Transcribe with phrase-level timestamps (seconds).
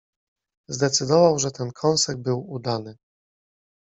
[0.69, 2.97] zdecydował, że ten kąsek był udany.